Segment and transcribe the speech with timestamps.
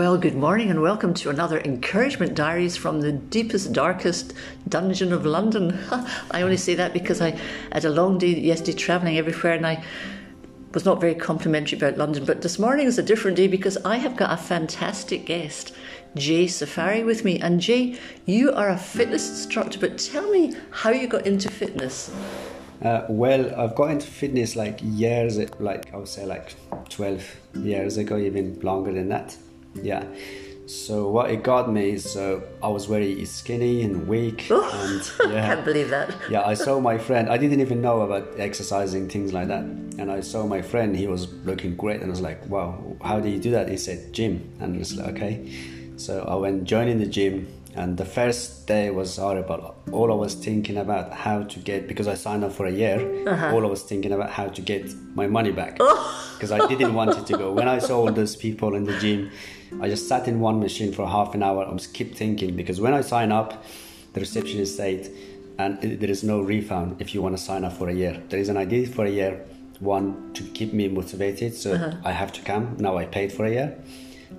[0.00, 4.32] Well, good morning and welcome to another Encouragement Diaries from the deepest, darkest
[4.66, 5.78] dungeon of London.
[6.30, 7.38] I only say that because I
[7.70, 9.84] had a long day yesterday travelling everywhere and I
[10.72, 12.24] was not very complimentary about London.
[12.24, 15.74] But this morning is a different day because I have got a fantastic guest,
[16.14, 17.38] Jay Safari, with me.
[17.38, 22.10] And Jay, you are a fitness instructor, but tell me how you got into fitness.
[22.80, 26.54] Uh, well, I've got into fitness like years, like I would say like
[26.88, 29.36] 12 years ago, even longer than that
[29.74, 30.04] yeah
[30.70, 35.32] so what it got me is uh, I was very skinny and weak, oh, and
[35.32, 36.14] yeah, I can't believe that.
[36.30, 37.28] yeah, I saw my friend.
[37.28, 40.94] I didn't even know about exercising things like that, and I saw my friend.
[40.94, 43.76] He was looking great, and I was like, "Wow, how do you do that?" He
[43.76, 45.52] said, "Gym," and I was like, "Okay."
[45.96, 49.74] So I went joining the gym, and the first day was horrible.
[49.90, 53.26] All I was thinking about how to get because I signed up for a year.
[53.26, 53.56] Uh-huh.
[53.56, 55.78] All I was thinking about how to get my money back
[56.34, 57.50] because I didn't want it to go.
[57.52, 59.32] When I saw all those people in the gym
[59.80, 61.64] I just sat in one machine for half an hour.
[61.64, 63.64] I was keep thinking because when I sign up,
[64.12, 65.10] the receptionist said,
[65.58, 68.20] and there is no refund if you want to sign up for a year.
[68.28, 69.44] There is an idea for a year.
[69.78, 71.96] One to keep me motivated, so uh-huh.
[72.04, 72.76] I have to come.
[72.78, 73.78] Now I paid for a year,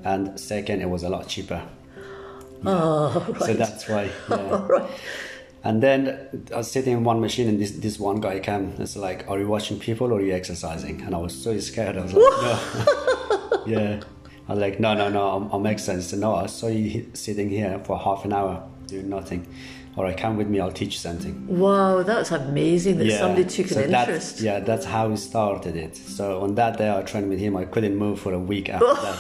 [0.04, 1.64] and second, it was a lot cheaper.
[2.64, 3.42] Oh, right.
[3.44, 4.10] So that's why.
[4.30, 4.66] Yeah.
[4.68, 4.90] right.
[5.64, 8.74] And then I was sitting in one machine, and this this one guy came.
[8.80, 11.98] It's like, "Are you watching people or are you exercising?" And I was so scared.
[11.98, 14.02] I was like, "No." yeah.
[14.52, 16.20] I was like, no, no, no, I'm, I'm exercising.
[16.20, 19.48] No, I saw you sitting here for half an hour doing nothing.
[19.96, 21.48] All right, come with me, I'll teach you something.
[21.48, 23.20] Wow, that's amazing that yeah.
[23.20, 24.42] somebody took so an interest.
[24.42, 25.96] yeah, that's how we started it.
[25.96, 28.88] So on that day I trained with him, I couldn't move for a week after
[28.94, 29.20] that.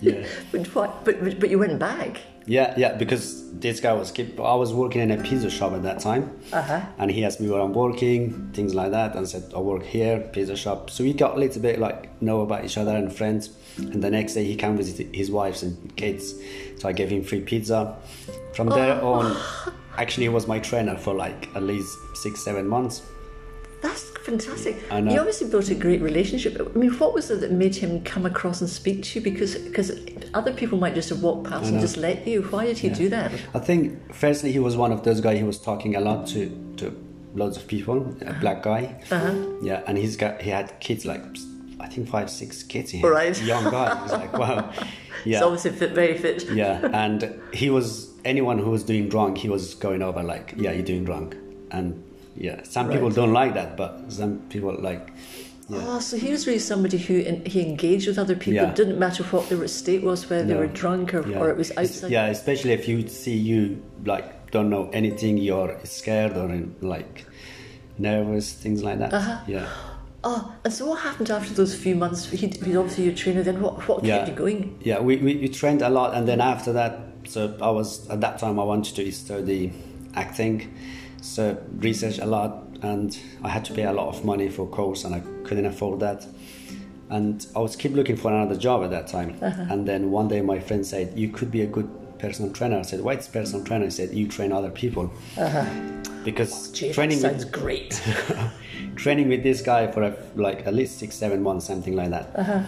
[0.00, 0.24] Yeah.
[0.52, 1.04] but what?
[1.04, 2.20] But but you went back.
[2.46, 4.40] Yeah, yeah, because this guy was keep.
[4.40, 6.80] I was working in a pizza shop at that time, uh-huh.
[6.98, 10.20] and he asked me where I'm working, things like that, and said I work here,
[10.32, 10.90] pizza shop.
[10.90, 13.50] So we got a little bit like know about each other and friends.
[13.76, 16.34] And the next day he came visit his wives and kids,
[16.78, 17.96] so I gave him free pizza.
[18.54, 19.12] From there oh.
[19.12, 19.36] on,
[19.96, 23.02] actually he was my trainer for like at least six, seven months.
[23.82, 24.82] That's fantastic.
[24.90, 25.12] I know.
[25.12, 26.60] You obviously built a great relationship.
[26.60, 29.24] I mean, what was it that made him come across and speak to you?
[29.24, 29.92] Because because
[30.34, 32.42] other people might just have walked past and just let you.
[32.42, 32.94] Why did he yeah.
[32.94, 33.32] do that?
[33.54, 35.38] I think firstly he was one of those guys.
[35.38, 36.96] He was talking a lot to to
[37.34, 38.16] loads of people.
[38.22, 39.00] A black guy.
[39.10, 39.34] Uh-huh.
[39.62, 41.22] Yeah, and he's got he had kids like
[41.78, 42.90] I think five six kids.
[42.90, 43.40] He right.
[43.42, 43.98] Young guy.
[44.02, 44.72] He's like wow.
[45.24, 45.36] Yeah.
[45.36, 46.50] He's obviously fit, very fit.
[46.50, 49.38] yeah, and he was anyone who was doing drunk.
[49.38, 51.36] He was going over like, yeah, you're doing drunk,
[51.70, 52.02] and
[52.36, 52.94] yeah some right.
[52.94, 55.12] people don't like that but some people like
[55.70, 55.84] yeah.
[55.86, 58.54] Oh, so he was really somebody who in, he engaged with other people.
[58.54, 58.70] Yeah.
[58.70, 60.54] It didn't matter what their state was, whether no.
[60.54, 61.38] they were drunk or, yeah.
[61.38, 62.10] or it was outside.
[62.10, 66.48] Yeah, especially if you see you like don't know anything, you're scared or
[66.80, 67.24] like
[67.98, 69.14] nervous, things like that.
[69.14, 69.40] Uh-huh.
[69.46, 69.68] Yeah.
[70.24, 72.28] Oh, and so what happened after those few months?
[72.28, 73.42] He, he's obviously your trainer.
[73.42, 73.86] Then what?
[73.88, 74.78] What kept you going?
[74.82, 78.20] Yeah, we, we, we trained a lot, and then after that, so I was at
[78.20, 79.72] that time I wanted to study
[80.14, 80.74] acting
[81.20, 85.04] so research a lot and I had to pay a lot of money for course
[85.04, 86.26] and I couldn't afford that.
[87.10, 89.36] And I was keep looking for another job at that time.
[89.42, 89.66] Uh-huh.
[89.68, 91.88] And then one day my friend said, "You could be a good
[92.20, 95.64] personal trainer." I said, "Why it's personal trainer?" He said, "You train other people." Uh-huh.
[96.24, 98.00] Because oh, training sounds with, great.
[98.96, 102.30] training with this guy for a, like at least six, seven months, something like that.
[102.36, 102.62] Uh-huh.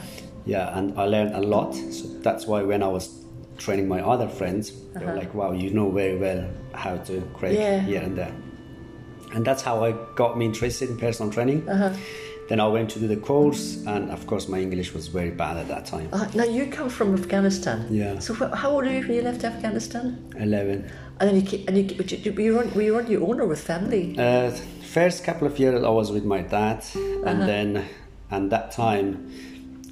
[0.45, 1.73] Yeah, and I learned a lot.
[1.75, 3.23] So that's why when I was
[3.65, 5.23] training my other friends, they were uh-huh.
[5.23, 6.43] like, "Wow, you know very well
[6.75, 7.81] how to create yeah.
[7.81, 8.35] here and there."
[9.35, 11.69] and that's how I got me interested in personal training.
[11.69, 11.95] Uh-huh.
[12.49, 15.57] Then I went to do the course, and of course, my English was very bad
[15.57, 16.09] at that time.
[16.13, 17.87] Uh, now you come from Afghanistan.
[17.89, 18.19] Yeah.
[18.19, 20.33] So how old were you when you left Afghanistan?
[20.37, 20.91] Eleven.
[21.21, 23.63] And then you and you, were you on were you on your own or with
[23.63, 24.19] family?
[24.19, 24.51] Uh,
[24.83, 27.47] first couple of years I was with my dad, and uh-huh.
[27.47, 27.85] then
[28.31, 29.31] and that time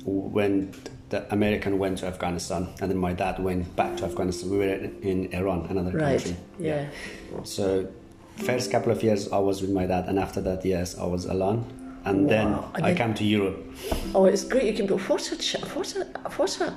[0.05, 0.75] when
[1.11, 4.51] the American went to Afghanistan, and then my dad went back to Afghanistan.
[4.51, 6.23] We were in Iran, another right.
[6.23, 6.37] country.
[6.59, 6.89] Yeah.
[7.33, 7.43] yeah.
[7.45, 7.89] So
[8.37, 11.27] first couple of years I was with my dad, and after that, yes, I was
[11.27, 11.65] alone.
[12.05, 12.29] And wow.
[12.29, 13.59] then and I came to Europe.
[14.15, 14.65] Oh, it's great!
[14.65, 14.87] You can.
[14.87, 15.37] But what a
[15.75, 16.05] what a
[16.37, 16.75] what a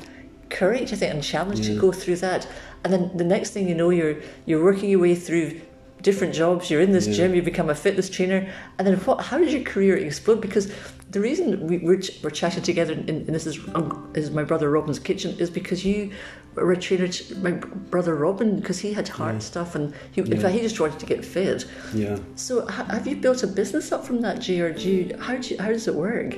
[0.50, 1.79] courage, I think, and challenge to mm.
[1.79, 2.47] go through that.
[2.83, 5.62] And then the next thing you know, you're you're working your way through
[6.03, 6.69] different jobs.
[6.69, 7.15] You're in this yeah.
[7.15, 7.35] gym.
[7.35, 8.47] You become a fitness trainer,
[8.77, 9.21] and then what?
[9.25, 10.41] How did your career explode?
[10.41, 10.71] Because
[11.09, 15.00] the reason we, we're, we're chatting together, and, this is um, is my brother Robin's
[15.00, 16.11] kitchen, is because you
[16.53, 17.09] were a trainer.
[17.41, 19.39] My brother Robin, because he had heart yeah.
[19.39, 21.65] stuff, and he, in fact, he just wanted to get fit.
[21.94, 22.19] Yeah.
[22.35, 25.47] So, have you built a business up from that, Jay, or do you, how do
[25.47, 26.35] you, how does it work?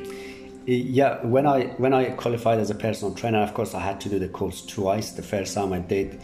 [0.68, 4.10] Yeah, when I when I qualified as a personal trainer, of course, I had to
[4.10, 5.12] do the course twice.
[5.12, 6.20] The first time I did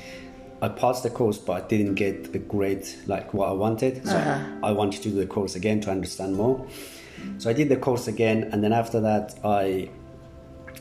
[0.61, 4.05] I passed the course, but I didn't get the grade like what I wanted.
[4.07, 4.39] So uh-huh.
[4.63, 6.65] I wanted to do the course again to understand more.
[7.37, 9.89] So I did the course again, and then after that, I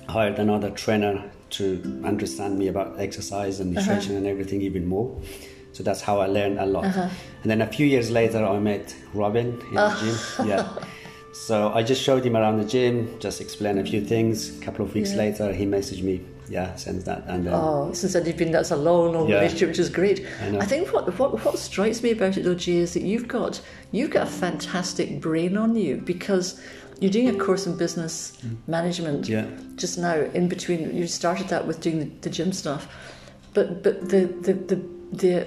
[0.09, 3.87] hired another trainer to understand me about exercise and Uh-huh.
[3.91, 5.17] nutrition and everything even more.
[5.73, 6.85] So that's how I learned a lot.
[6.85, 10.49] And then a few years later, I met Robin in the gym.
[10.49, 10.69] Yeah.
[11.33, 14.59] So I just showed him around the gym, just explained a few things.
[14.59, 15.19] A couple of weeks Yeah.
[15.25, 16.21] later, he messaged me.
[16.51, 19.37] Yeah, since that, and then Oh, since then you've been that's a long, long Yeah.
[19.37, 20.27] relationship, which is great.
[20.43, 20.61] I know.
[20.63, 23.61] think what, what what strikes me about it though, Jay, is that you've got
[23.93, 26.61] you've got a fantastic brain on you because
[27.01, 28.57] you're doing a course in business mm.
[28.67, 29.47] management Yeah.
[29.77, 32.89] just now in between you started that with doing the, the gym stuff.
[33.55, 34.77] But but the the, the
[35.13, 35.47] the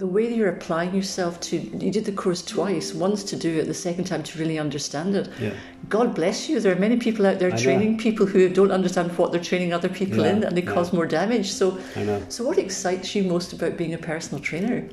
[0.00, 3.58] the way that you're applying yourself to you did the course twice, once to do
[3.58, 5.28] it, the second time to really understand it.
[5.38, 5.52] Yeah.
[5.90, 6.58] God bless you.
[6.58, 7.62] There are many people out there I know.
[7.62, 11.06] training people who don't understand what they're training other people in and they cause more
[11.06, 11.52] damage.
[11.52, 12.22] So I know.
[12.30, 14.88] so what excites you most about being a personal trainer?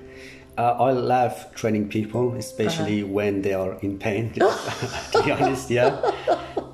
[0.57, 3.13] Uh, I love training people, especially Uh-huh.
[3.13, 4.33] when they are in pain.
[5.13, 6.01] to be honest, yeah.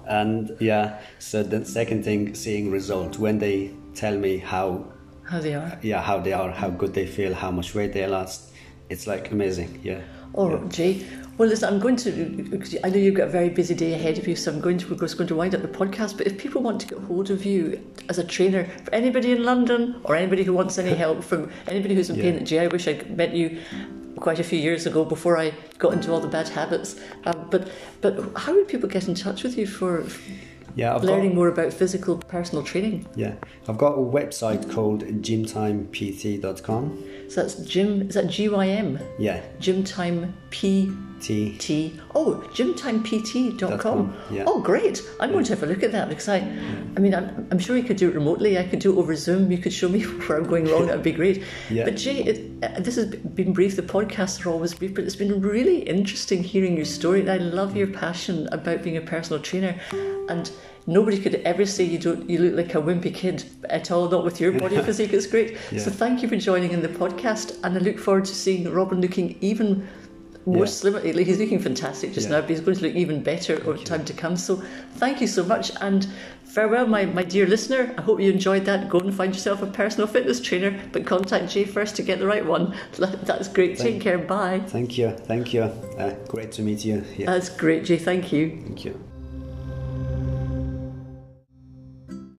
[0.07, 4.85] And yeah, so the second thing, seeing result when they tell me how,
[5.33, 5.79] How they are.
[5.81, 8.51] yeah, how they are, how good they feel, how much weight they lost,
[8.87, 9.79] it's like amazing.
[9.83, 10.01] Yeah.
[10.35, 11.03] Oh, Jay.
[11.39, 12.79] Well, listen, I'm going to.
[12.83, 14.87] I know you've got a very busy day ahead of you, so I'm going to.
[14.87, 16.17] We're just going to wind up the podcast.
[16.19, 19.43] But if people want to get hold of you as a trainer, for anybody in
[19.43, 22.43] London or anybody who wants any help from anybody who's in pain, Yeah.
[22.43, 23.59] Jay, I wish I met you
[24.19, 26.95] quite a few years ago before I got into all the bad habits.
[27.25, 27.71] Um, but
[28.01, 30.05] but how would people get in touch with you for
[30.75, 33.07] Yeah, I've learning got more about physical personal training?
[33.15, 33.35] yeah,
[33.67, 37.03] I've got a website called gymtimept.com.
[37.29, 38.09] So that's Jim.
[38.09, 38.99] Is that G Y M?
[39.17, 40.91] Yeah, Gymtime P
[41.23, 41.55] T.
[41.57, 41.99] T.
[42.15, 43.79] Oh, gymtimept.com.
[43.79, 44.43] com, yeah.
[44.45, 45.01] Oh, great.
[45.21, 46.39] I'm going to have a look at that because I,
[46.97, 48.57] I mean, I'm, I'm sure you could do it remotely.
[48.57, 49.49] I could do it over Zoom.
[49.49, 50.87] You could show me where I'm going wrong.
[50.87, 51.41] That would be great.
[51.69, 51.85] Yeah.
[51.85, 53.77] But Jay, it, uh, this has been brief.
[53.77, 57.27] The podcasts are always brief, but it's been really interesting hearing your story.
[57.29, 59.79] I love your passion about being a personal trainer.
[60.27, 60.51] And
[60.87, 62.29] nobody could ever say you don't.
[62.29, 64.09] You look like a wimpy kid at all.
[64.09, 65.13] Not with your body physique.
[65.13, 65.57] It's great.
[65.71, 65.79] Yeah.
[65.79, 67.57] So thank you for joining in the podcast.
[67.63, 69.87] And I look forward to seeing Robin looking even
[70.45, 70.71] more Yeah.
[70.71, 70.99] slimmer.
[70.99, 72.35] Like, He's looking fantastic just Yeah.
[72.35, 74.35] now, but he's going to look even better over time to come.
[74.35, 74.61] So
[74.95, 76.05] thank you so much and
[76.43, 77.95] farewell, my, my dear listener.
[77.97, 78.89] I hope you enjoyed that.
[78.89, 82.27] Go and find yourself a personal fitness trainer, but contact Jay first to get the
[82.27, 82.75] right one.
[82.97, 83.77] That's great.
[83.77, 84.17] Take care.
[84.17, 84.59] Bye.
[84.67, 85.61] Thank you, thank you.
[85.63, 87.05] Uh, great to meet you.
[87.17, 87.97] Yeah, That's great, Jay.
[87.97, 88.49] Thank you.
[88.65, 89.12] thank you.